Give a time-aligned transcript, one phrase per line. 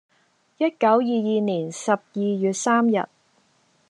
[0.03, 0.99] 一九二二
[1.41, 1.99] 年十二
[2.39, 3.05] 月三日，